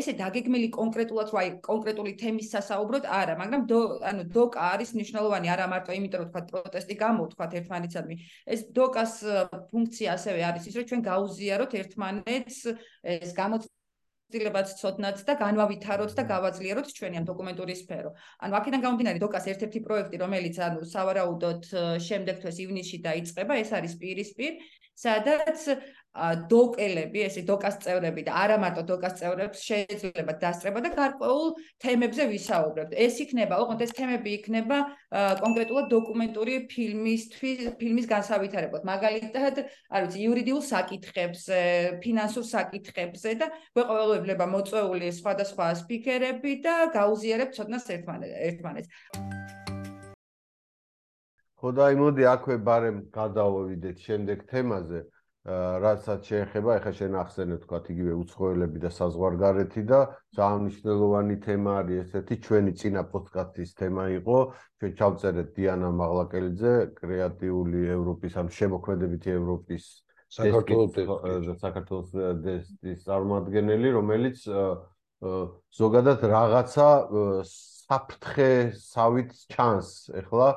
[0.00, 3.62] ესე და დაგეგმილი კონკრეტულად რა აი კონკრეტული თემის სასაუბროდ არა, მაგრამ
[4.10, 8.16] ანუ დოკა არის მნიშვნელოვანი არა მარტო იმიტომ რომ თქვა პროტესტი გამო თქვა ერთმანეთსადმი.
[8.48, 9.12] ეს დოკას
[9.70, 12.58] ფუნქცია ასევე არის ის რომ ჩვენ გაუზიაროთ ერთმანეთს
[13.04, 18.10] ეს გამოცდილებაც ცოდნაც და განვავითაროთ და გავაძლიეროთ ჩვენი ამ დოკუმენტური სფერო.
[18.40, 21.62] ანუ აქედან გამომდინარე დოკას ერთ-ერთი პროექტი რომელიც ანუ სავარაუდოდ
[22.08, 24.52] შემდეგ თვეს ივნისში დაიწყება, ეს არის პირისპირ
[25.00, 25.60] სადაც
[26.10, 32.92] დოკელები, ესე დოკას წევრები და არა მარტო დოკას წევრებს შეიძლება დასწრება და გარკვეულ თემებზე ვისაუბრებთ.
[32.98, 34.78] ეს იქნება, ოღონდ ეს თემები იქნება
[35.38, 38.82] კონკრეტულად დოკუმენტური ფილმისთვის, ფილმის განსავითარებლად.
[38.90, 39.54] მაგალითად,
[39.86, 41.60] არ ვიცი, იურიდიულ საკითხებზე,
[42.02, 43.46] ფინანსურ საკითხებზე და
[43.78, 48.88] გვეყოველუება მოწვეული სხვადასხვა სპიკერები და გაუზიარებთ ცოდნას ერთმანეთს.
[51.60, 55.00] ხო და აი მოდი აქვე ბარემ გადავიდეთ შემდეგ თემაზე.
[55.48, 60.00] რასაც შეეხება, ეხა შენ ახსენე თქვა იგივე უცხოელები და საზღვარგარეთი და
[60.36, 67.80] ძალიან მნიშვნელოვანი თემა არის ესეთი ჩვენი წინა პოდკასტის თემა იყო ჩვენ ჩავწერეთ დიანა მაღლაკელიძე კრეატიული
[67.96, 69.84] ევროპის ამ შემოქმედებითი ევროპის
[70.28, 70.92] საქართველოს
[71.64, 72.10] საქართველოს
[72.44, 74.44] დესტის წარმომადგენელი რომელიც
[75.80, 76.88] ზოგადად რაღაცა
[77.48, 79.88] საფრთხე სავით ჩანს
[80.20, 80.48] ეხლა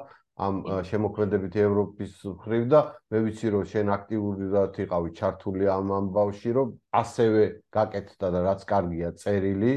[0.42, 0.56] ამ
[0.90, 2.80] შემოქმედებითი ევროპის ხრივ და
[3.14, 7.44] მე ვიცი რომ შენ აქტიურად იყავი ჩართული ამ ამბავში რომ ასევე
[7.78, 9.74] გაკეთდა და რაც კარგია წერილი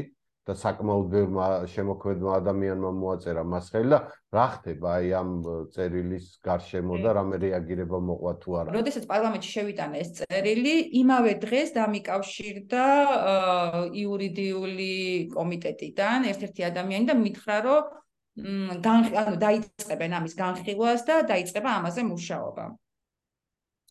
[0.47, 3.99] და საკმაოდ ბევრ შემოქმედმა ადამიანმა მოაწერა მას ხელი და
[4.37, 5.31] რა ხდება აი ამ
[5.75, 8.75] წერილის გარშემო და რამე რეაგირება მოყვა თუ არა.
[8.77, 12.85] როდესაც პარლამენტში შევიტანა ეს წერილი, იმავე დღეს დამიკავშირდა
[13.91, 14.91] იურიდიული
[15.35, 17.95] კომიტეტიდან ერთ-ერთი ადამიანი და მითხრა რომ
[18.37, 22.65] ანუ დაიწყებენ ამის განხილვას და დაიწყება ამაზე მუშაობა.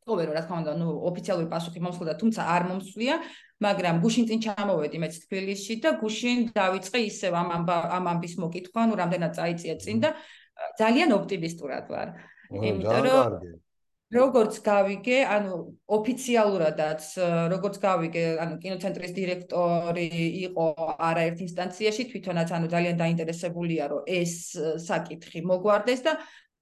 [0.06, 3.14] ყოველ რა თქმა უნდა, ნუ ოფიციალური პასუხი მომსვლია, თუმცა არ მომსვლია,
[3.66, 8.94] მაგრამ გუშინ წინ ჩამოვედი მეც თბილისში და გუშინ დავიწყე ისევ ამ ამ ამბის მოკითხვა, ნუ
[9.02, 10.10] რამდენად წაიწია წინ და
[10.78, 12.08] ძალიან ოპტიმისტურად ვარ.
[12.54, 13.65] იმიტომ რომ
[14.14, 15.56] როგორც გავიგე, ანუ
[15.90, 17.02] ოფიციალურადაც
[17.50, 20.06] როგორც გავიგე, ანუ კინოცენტრის დირექტორი
[20.46, 20.66] იყო
[21.10, 24.34] არაერთ ინსტანციაში, თვითონაც ანუ ძალიან დაინტერესებულია, რომ ეს
[24.86, 26.12] საკითხი მოგვარდეს და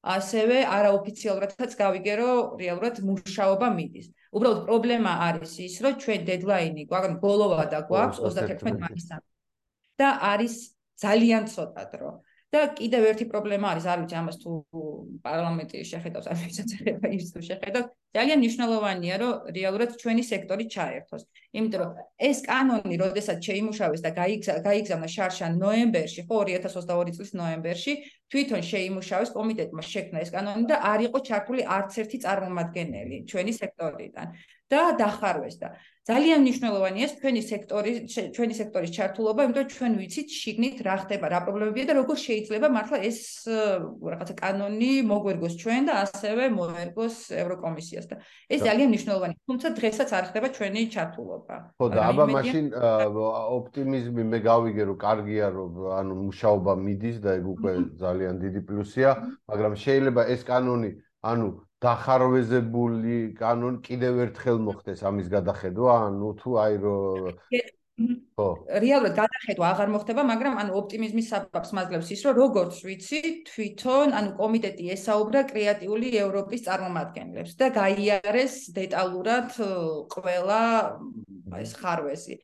[0.04, 4.06] ასევე არაოფიციალურადაც გავიგე, რომ რეალურად მუშაობა მიდის.
[4.36, 9.28] უბრალოდ პრობლემა არის ის, რომ ჩვენ დედლაინი გვაქვს, ანუ ბოლოვა და გვაქვს 31 მაისამდე.
[9.94, 10.54] და არის
[10.98, 12.10] ძალიან ცოტა დრო.
[12.54, 14.50] და კიდევ ერთი პრობლემა არის, არ ვიცი ამას თუ
[15.26, 21.22] პარლამენტი შეხედავს, არ ვიცი შეიძლება ის თუ შეხედავს, ძალიან მნიშვნელოვანია, რომ რეალურად ჩვენი სექტორი ჩაერთოს.
[21.58, 21.90] იმიტომ რომ
[22.28, 24.10] ეს კანონი, როდესაც შეიმუშავეს და
[24.68, 27.92] გაიგზავნა შარშან ნოემბერში, ხო 2022 წლის ნოემბერში,
[28.30, 34.28] თვითონ შეიმუშავეს კომიტეტმა შექმნა ეს კანონი და არ იყო ჩართული არც ერთი წარმომადგენელი ჩვენი სექტორიდან.
[34.70, 35.68] და დახარვეს და
[36.04, 37.92] ძალიან მნიშვნელოვანია ჩვენი სექტორი
[38.36, 42.68] ჩვენი სექტორის ჩართულობა, იმიტომ რომ ჩვენ ვიცით შიგნით რა ხდება, რა პრობლემებია და როგორ შეიძლება
[42.76, 43.20] მართლა ეს
[44.12, 48.16] რაღაცა კანონი მოგვერგოს ჩვენ და ასევე მოერგოს ევროკომისიას და
[48.52, 49.38] ეს ძალიან მნიშვნელოვანია.
[49.48, 51.56] თუმცა დღესაც არ ხდება ჩვენი ჩართულობა.
[51.80, 52.64] ხო და აბა მაშინ
[53.56, 55.70] ოპტიმიზმი მე გავიგე რომ კარგია რომ
[56.04, 57.72] ანუ მუშაობა მიდის და ეგ უკვე
[58.04, 59.10] ძალიან დიდი პლუსია,
[59.48, 60.90] მაგრამ შეიძლება ეს კანონი
[61.24, 61.48] ანუ
[61.84, 66.98] დახარვეზებული კანონი კიდევ ერთხელ მოხდეს ამის გადახედვა, ანუ თუ აი რო
[67.94, 68.46] ხო.
[68.82, 73.20] რეალურად გადახედვა აღარ მოხდება, მაგრამ ანუ ოპტიმიზმის საფაფს მაძლევს ის, რომ როგორც ვიცი,
[73.50, 79.54] თვითონ ანუ კომიტეტი ესაუბრა კრეატიული ევროპის წარმომადგენლებს და გაიარეს დეტალურად
[80.16, 80.60] ყველა
[81.62, 82.36] ეს ხარვეზი.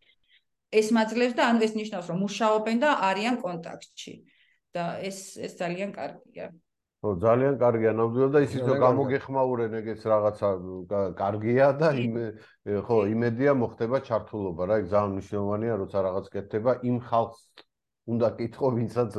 [0.70, 4.14] ეს მაძლევს და ანუ ეს ნიშნავს, რომ მუშაობენ და არიან კონტაქტში.
[4.70, 6.54] და ეს ეს ძალიან კარგია.
[7.00, 10.48] ხო ძალიან კარგია ნამდვილად და ისიც რომ გამოგეხმაურენ ეგეც რაღაცა
[11.20, 12.18] კარგია და იმ
[12.88, 17.40] ხო იმედია მოხდება ჩართულობა რა ეგ ძალიან მნიშვნელოვანია როცა რაღაც კეთდება იმ ხალხს
[18.12, 19.16] უნდა კითხო ვინცაც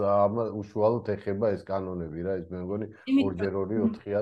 [0.62, 2.88] უშუალოდ ეხება ეს კანონები რა ეს მე მგონი
[3.26, 4.22] ორჯერ ორი 4-ია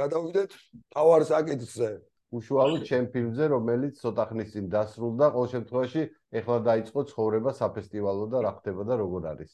[0.00, 0.54] გადავიდეთ
[0.94, 1.90] თავარ საკითხზე.
[2.37, 6.01] უშუალოდ ჩემ ფილმზე, რომელიც ცოტა ხნის წინ დასრულდა, ყოველ შემთხვევაში
[6.39, 9.53] ეხლა დაიწყო ცხოვრება საფესტივალო და რა ხდება და როგორ არის.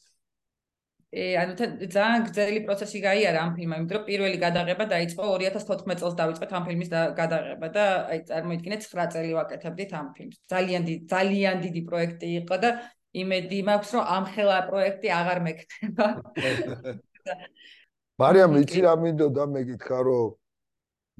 [1.12, 1.52] ე ანუ
[1.92, 6.64] ძალიან გრძელი პროცესი გაიარა ამ ფილმმა, იმიტომ რომ პირველი გადაღება დაიწყო 2014 წელს დაიწყეთ ამ
[6.68, 6.90] ფილმის
[7.20, 10.36] გადაღება და აი წარმოიდგინეთ 9 წელი ვაკეთებდით ამ ფილმს.
[10.54, 12.70] ძალიან დიდი ძალიან დიდი პროექტი იყო და
[13.12, 16.06] იმედი მაქვს რომ ამ ხელა პროექტი აღარ მეკნება.
[18.22, 20.32] მარიამ იცი რა მინდოდა მეკითხა რომ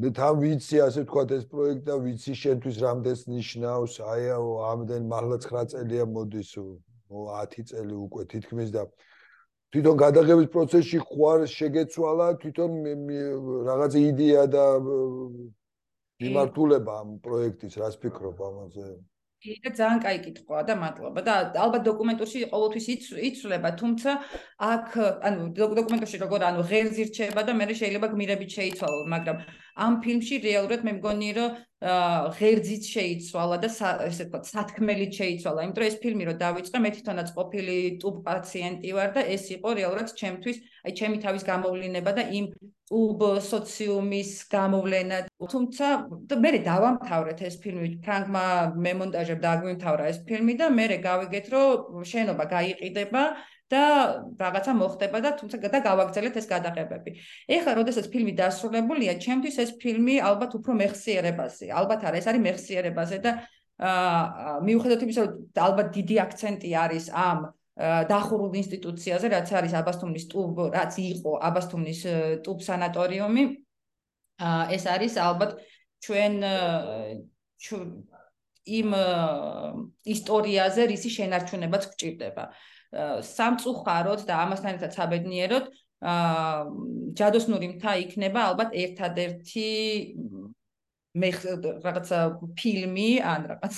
[0.01, 3.93] და თან ვიცი ასე ვთქვათ ეს პროექტი და ვიცი შენთვის რამდენს ნიშნავს.
[4.13, 4.23] აი
[4.73, 6.51] ამდენ მაღლა 9 წელია მოდის
[7.13, 8.83] 10 წელი უკვე თითქმის და
[9.73, 12.73] თვითონ გადაღების პროცესში ხوار შეგეცვალა თვითონ
[13.69, 14.65] რაღაც იდეა და
[16.23, 18.89] მიმართულება ამ პროექტის რას ფიქრობ ამაზე?
[19.43, 21.21] და ძალიან კაი კითხვაა და მადლობა.
[21.27, 22.87] და ალბათ დოკუმენტურში ყოველთვის
[23.29, 24.11] იცვლება თუმცა
[24.71, 24.89] აქ
[25.29, 29.37] ანუ დოკუმენტურში როგორ ანუ ღერძი რჩება და მე შეიძლება გმირებით შეიცვალო მაგრამ
[29.87, 31.51] ამ ფილმში რეალურად მე მგონი რომ
[31.83, 33.69] ღერძით შეიცვალა და
[34.07, 35.65] ესე ვთქვათ სათქმელით შეიცვალა.
[35.67, 39.69] იმიტომ რომ ეს ფილმი რო დავიწყე მე თვითონაც ყოფილი ტუბ პაციენტი ვარ და ეს იყო
[39.79, 42.47] რეალურად ჩემთვის აი ჩემი თავის გამოვლინება და იმ
[42.87, 45.19] ტუბ სოციუმის გამოვლენა.
[45.43, 45.87] თუმცა
[46.45, 47.89] მე დავამთავრეთ ეს ფილმი.
[48.05, 48.45] ფრანგმა
[48.87, 53.23] მემონტაჟებ დაგვიმთავრა ეს ფილმი და მე გავიგეთ რომ შენობა გაიყიდება
[53.73, 53.83] და
[54.43, 57.11] რაღაცა მოხდება და თუმცა და გავაგზავნეთ ეს გადაღებები.
[57.57, 63.17] ეხლა, როდესაც ფილმი დასრულებულია, ჩემთვის ეს ფილმი ალბათ უფრო მეხსიერებაზე, ალბათ არა, ეს არის მეხსიერებაზე
[63.25, 63.31] და
[63.83, 67.39] აა მიუხედავად იმისა, რომ ალბათ დიდი აქცენტი არის ამ
[68.13, 72.01] დახურულ ინსტიტუციაზე, რაც არის აბასთუმნის ტუბ, რაც იყო აბასთუმნის
[72.45, 73.45] ტუბ სანატორიუმი,
[74.45, 75.57] აა ეს არის ალბათ
[76.05, 76.35] ჩვენ
[78.63, 78.91] იმ
[80.15, 82.45] ისტორიაზე, რისი შენარჩუნებაც გჭირდება.
[82.93, 85.69] სამწუხაროდ და ამასთან ერთად საბედნიეროდ
[86.03, 86.65] აა
[87.19, 89.69] ჯადოსნური მთა იქნება ალბათ ერთადერთი
[91.13, 91.29] მე
[91.85, 92.19] რაღაცა
[92.57, 93.77] ფილმი ან რაღაც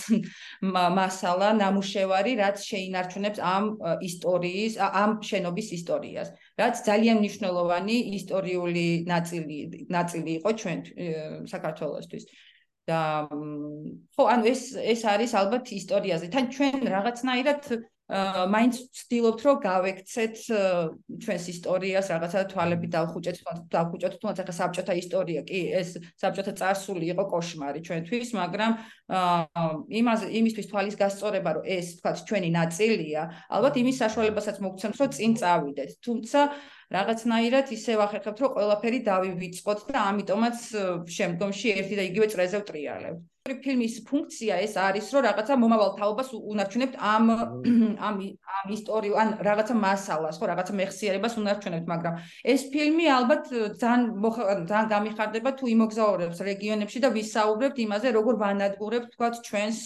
[0.98, 3.64] მასალა ნამუშევარი რაც შეინარჩუნებს ამ
[4.08, 6.30] ისტორიის ამ შენობის ისტორიას
[6.62, 9.58] რაც ძალიან მნიშვნელოვანი ისტორიული ნაწილი
[9.98, 10.78] ნაწილი იყო ჩვენ
[11.54, 12.24] საქართველოსთვის.
[12.84, 13.24] და
[14.14, 16.26] ხო ანუ ეს ეს არის ალბათ ისტორიაზე.
[16.28, 17.62] თან ჩვენ რაღაცნაირად
[18.13, 20.37] მაინც ვცდილობთ რომ გავექცეთ
[21.21, 23.37] ჩვენს ისტორიას რაღაცა თვალები დავხუჭეთ
[23.69, 28.71] დავხუჭოთ თუმცა ახლა საბჭოთა ისტორია კი ეს საბჭოთა წარსული იყო кошмари ჩვენთვის მაგრამ
[30.01, 33.21] იმას იმისთვის თვალის გასწორება რომ ეს თქვა ჩვენი ნაწილია
[33.53, 36.39] ალბათ იმის საშუალებასაც მოგცემთ რომ წინ წავიდეთ თუმცა
[36.92, 40.58] რაღაცნაირად ისე ვახერხებთ რომ ყველაფერი დავივიწყოთ და ამიტომაც
[41.18, 46.94] შემდგომში ერთი და იგივე წრეზე ვტრიალებთ ფილმის ფუნქცია ეს არის, რომ რაღაცა მომავალ თაობას უნარჩუნებთ
[46.96, 47.24] ამ
[48.08, 53.44] ამ ამ ისტორიულ ან რაღაცა მასალას, ხო, რაღაცა მეხსიერებას უნარჩუნებთ, მაგრამ ეს ფილმი ალბათ
[53.84, 54.08] ძალიან
[54.64, 59.80] ძალიან გამიხარდება თუ იმოგზაურებს რეგიონებში და ვისაუბრებთ იმაზე, როგორ ვანადგურებთ, თქვა ჩვენს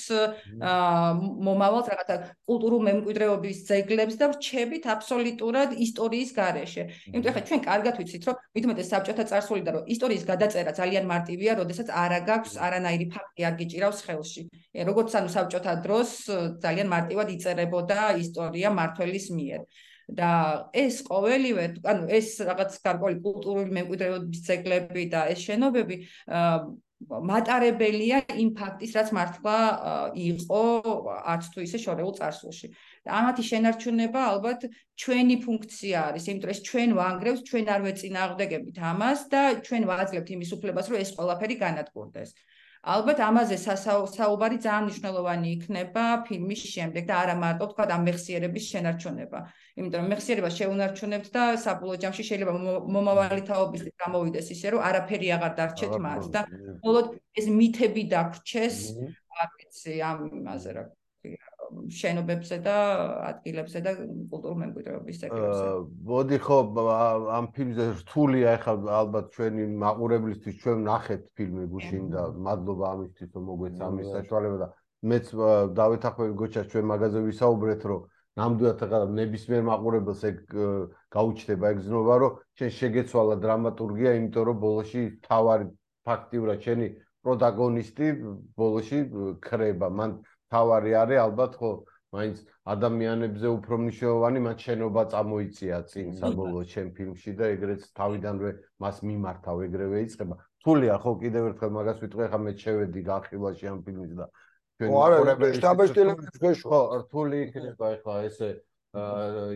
[1.43, 6.83] მომავალს რაღაცა კულტურულ მემკვიდრეობის ძეგლებს და ვრჩებით აბსოლუტურად ისტორიის გარეშე.
[7.15, 11.53] იმიტომ ხა ჩვენ კარგად ვიცით, რომ მithumetes საბჭოთა წარსული და რომ ისტორიის გადაწერა ძალიან მარტივია,
[11.61, 14.43] როდესაც არა გაქვს არანაირი ფაქტი არ გიჭირავს ხელში.
[14.91, 16.11] როგორც ანუ საბჭოთა დროს
[16.65, 19.63] ძალიან მარტივად იწერებოდა ისტორია მართველის მიერ.
[20.09, 25.97] და ეს ყოველივე, ანუ ეს რაღაც გარკვეული კულტურული მემკვიდრეობის ძეგლები და ეს შენობები
[26.99, 29.57] მატარებელია იმ ფაქტის, რაც მართლა
[30.19, 30.63] იყო
[31.33, 32.69] არც თუ ისე შორეულ წარსულში.
[33.07, 34.67] ამათი შენარჩუნება ალბათ
[34.99, 40.51] ჩვენი ფუნქცია არის, იმიტომ რომ ჩვენ ვანგრევს, ჩვენ არ ვეწინააღმდეგებით ამას და ჩვენ ვაძლევთ იმის
[40.59, 42.35] უფლებას, რომ ეს ყველაფერი განადგურდეს.
[42.89, 49.41] ალბათ ამაზე საუბარი ძალიან მნიშვნელოვანი იქნება ფილმის შემდეგ და არა მარტო თქვა ამ მეხსიერების შენარჩუნება.
[49.79, 52.53] იმიტომ რომ მეხსიერებას შეუნარჩუნებთ და საბოლოო ჯამში შეიძლება
[52.97, 57.07] მომავალი თაობის გამოვიდეს ისე რომ არაფერი აღარ დარჩეთ მათ და მხოლოდ
[57.43, 58.77] ეს მითები დაგრჩეს,
[59.43, 60.85] არ ვიცი, ამ იმაზე რა
[62.01, 62.77] შენობებზე და
[63.29, 63.93] ადგილებზე და
[64.33, 65.67] კულტურულ მემკვიდრეობის ძეგლებზე.
[66.11, 66.59] მოდი ხო
[67.39, 73.43] ამ ფილმზე რთულია ახლა ალბათ ჩვენი მაყურებლისთვის ჩვენ ნახეთ ფილმი გუშინ და მადლობა ამისთვის რომ
[73.49, 74.69] მოგვეცა ამის საშუალება და
[75.13, 75.27] მეც
[75.81, 78.01] დავეთახმები გოჩას ჩვენ მაგაზე ვისაუბრეთ რომ
[78.39, 80.39] ნამდვილად ახლა ნებისმიერ მაყურებელს ეგ
[81.15, 85.67] გაუჩნდება ეგ ზნობა რომ ჩვენ შეგეცვალა დრამატურგია იმიტომ რომ ბოლოში თავარი
[86.09, 86.89] ფაქტიურად ჩვენი
[87.27, 88.07] პროტაგონისტი
[88.57, 88.99] ბოლოში
[89.45, 89.89] ქრება.
[89.99, 90.11] მან
[90.55, 91.73] თავარი არის ალბათ ხო
[92.17, 92.37] მაინც
[92.73, 98.53] ადამიანებზე უფრო მნიშვნელოვანი მათ შენობა წამოიწია წინ საბოლოო ჩემ ფილმში და ეგრეც თავიდანვე
[98.85, 100.37] მას მიმართავ ეგრევე იწება.
[100.65, 104.27] თულია ხო კიდევ ერთხელ მაგას ვიტყვი ხა მე შევედი გახილვაში ამ ფილმის და
[104.79, 108.51] ჩვენ ყურებელს შტაბეშტილებს გეშ ხო რთული იქნება ახლა ესე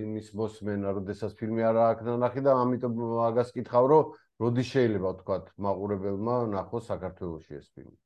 [0.05, 5.37] იმის მოსმენა როდესაც ფილმი არ აქვს ნახი და ამიტომ მაგას კითხავ რომ როდი შეიძლება თქვა
[5.67, 7.97] მაყურებელმა ნახოს საქართველოს ეს ფილმი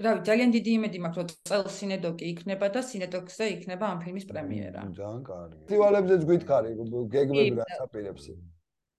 [0.00, 4.80] რავი, ძალიან დიდი იმედი მაქვს, რომ წელს სინედოკი იქნება და სინედოქზე იქნება ამ ფილმის პრემიერა.
[4.96, 5.56] ძალიან კარგი.
[5.68, 6.70] ფესტივალებზეც გითხარი,
[7.12, 8.24] გეგმები რა საპირებს.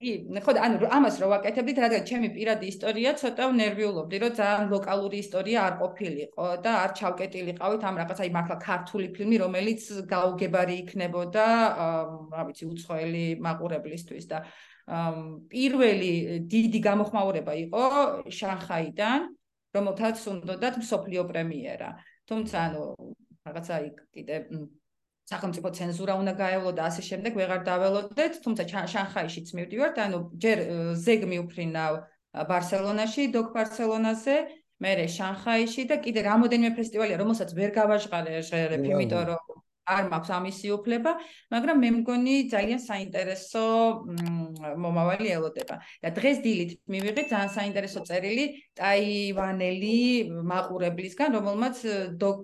[0.03, 4.65] კი, ხო და ანუ ამას რო ვაკეთებდით, რადგან ჩემი პირადი ისტორია ცოტა ნერვიულობდი, რომ ძალიან
[4.73, 9.81] ლოკალური ისტორია არ ყოფილიყო და არ ჩავკეტილიყავით ამ რაღაც აი მართლა ქართული ფილმი, რომელიც
[10.13, 11.45] გაუგებარი იქნებოდა,
[12.35, 14.37] რა ვიცი, უცხოელი მაყურებლისთვის და
[15.53, 16.13] პირველი
[16.51, 17.83] დიდი გამოხმაურება იყო
[18.27, 19.19] შანხაიდან.
[19.75, 21.89] რომელთაც უნდათ მსოფლიო პრემიერა.
[22.29, 22.83] თუმცა ანუ
[23.47, 24.35] რაღაცა იქ კიდე
[25.31, 30.57] სახელმწიფო ცენზურა უნდა გაევლო და ასე შემდეგ ვეღარ დაველოდეთ, თუმცა შანხაიშიც მივდივართ, ანუ ჯერ
[31.05, 31.93] ზეგ მიუფრინავ
[32.49, 34.35] ბარსელონაში, დოკ ბარსელონაზე,
[34.83, 39.52] მერე შანხაიში და კიდე რამოდენიმე ფესტივალია, რომელსაც ვერ გავაჟღარე ჟღერებ, იმიტომ რომ
[39.83, 41.11] არ მაქვს ამისი უფლება,
[41.51, 43.63] მაგრამ მე მგონი ძალიან საინტერესო
[44.79, 45.75] მომავალი ელოდება.
[46.03, 48.45] და დღეს დილით მივიღეთ ძალიან საინტერესო წერილი
[48.79, 49.99] ტაივანელი
[50.51, 51.77] მაყურებლისგან, რომელმაც
[52.23, 52.41] დოკ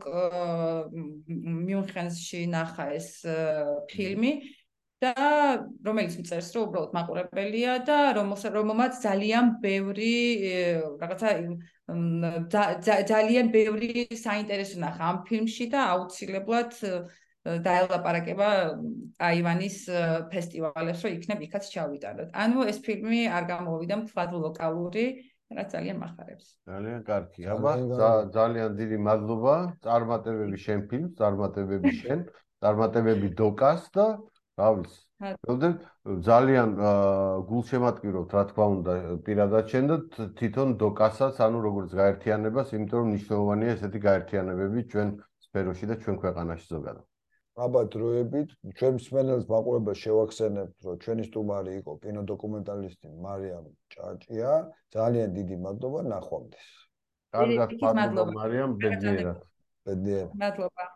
[1.68, 3.10] მიუნხენში ნახა ეს
[3.88, 4.32] ფილმი
[5.00, 5.14] და
[5.88, 10.16] რომელიც წერს რომ უბრალოდ მაყურებელია და რომელმაც ძალიან ბევრი
[11.00, 11.30] რაღაცა
[13.08, 16.76] ძალიან ბევრი საინტერესო ნახა ამ ფილმში და აუცილებლად
[17.66, 18.50] დაელაპარაკება
[19.30, 19.78] აივანის
[20.32, 22.30] ფესტივალებს, რომ იქნებ იქაც ჩავიტაროთ.
[22.44, 25.06] ანუ ეს ფილმი არ გამოვიდა მთლად ლოკალური,
[25.50, 26.48] რაც ძალიან מחარებს.
[26.70, 27.42] ძალიან კარგი.
[27.54, 27.72] აბა
[28.38, 29.56] ძალიან დიდი მადლობა.
[29.86, 32.20] წარმატებები შენ ფილმს, წარმატებები შენ,
[32.62, 34.06] წარმატებები დოკას და
[34.62, 34.94] რავის.
[35.20, 35.74] მოდენ
[36.28, 36.70] ძალიან
[37.50, 38.94] გულშემატკივრობთ, რა თქმა უნდა,
[39.26, 39.96] პირადად შენ და
[40.40, 45.08] თვითონ დოკასაც, ანუ როგორც გაერთიანებას, იმიტომ რომ მნიშვნელოვანია ესეთი გაერთიანებები ჩვენ
[45.50, 47.09] სფეროში და ჩვენ ქვეყანაში ზოგადად.
[47.66, 54.54] აბა დროებით ჩვენ მსმენელს მაყურებელს შევახსენებთ რომ ჩვენი სტუმარი იყო კინოდოკუმენტალისტი მარიამ ჭაჭია
[54.96, 56.70] ძალიან დიდი მადლობა ნახვამდის.
[57.36, 58.32] კარგად მადლობა.
[58.40, 59.44] მარიამ ბედნიერად.
[59.86, 60.34] ბედნიერად.
[60.46, 60.90] მადლობა